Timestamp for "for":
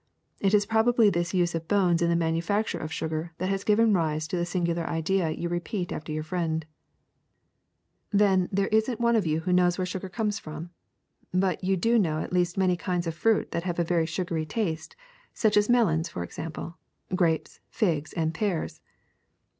16.09-16.23